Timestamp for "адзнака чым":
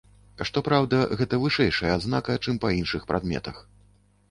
1.97-2.59